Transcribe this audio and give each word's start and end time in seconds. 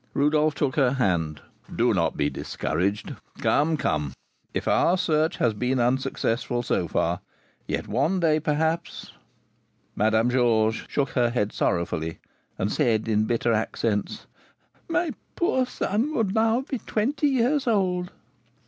Rodolph 0.15 0.55
took 0.55 0.77
her 0.77 0.93
hand. 0.93 1.41
"Do 1.75 1.93
not 1.93 2.17
be 2.17 2.27
discouraged; 2.27 3.13
come, 3.37 3.77
come, 3.77 4.13
if 4.51 4.67
our 4.67 4.97
search 4.97 5.37
has 5.37 5.53
been 5.53 5.79
unsuccessful 5.79 6.63
so 6.63 6.87
far, 6.87 7.19
yet 7.67 7.87
one 7.87 8.19
day, 8.19 8.39
perhaps" 8.39 9.11
Madame 9.95 10.31
Georges 10.31 10.87
shook 10.89 11.09
her 11.09 11.29
head 11.29 11.53
sorrowfully, 11.53 12.17
and 12.57 12.71
said, 12.71 13.07
in 13.07 13.25
bitter 13.25 13.53
accents, 13.53 14.25
"My 14.89 15.11
poor 15.35 15.67
son 15.67 16.15
would 16.15 16.29
be 16.29 16.33
now 16.33 16.63
twenty 16.87 17.27
years 17.27 17.67
old!" 17.67 18.09